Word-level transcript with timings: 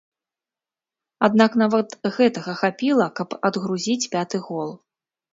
Аднак 1.27 1.51
нават 1.61 1.87
гэтага 2.15 2.55
хапіла, 2.61 3.07
каб 3.19 3.35
адгрузіць 3.49 4.09
пяты 4.15 4.37
гол. 4.47 4.71